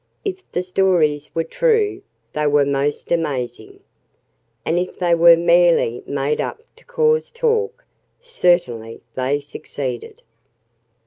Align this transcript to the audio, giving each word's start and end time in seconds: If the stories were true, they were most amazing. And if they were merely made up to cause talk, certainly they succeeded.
If 0.25 0.37
the 0.51 0.63
stories 0.63 1.29
were 1.35 1.43
true, 1.43 2.01
they 2.33 2.47
were 2.47 2.65
most 2.65 3.11
amazing. 3.11 3.81
And 4.65 4.79
if 4.79 4.97
they 4.97 5.13
were 5.13 5.37
merely 5.37 6.01
made 6.07 6.41
up 6.41 6.63
to 6.77 6.85
cause 6.85 7.29
talk, 7.29 7.85
certainly 8.19 9.01
they 9.13 9.39
succeeded. 9.41 10.23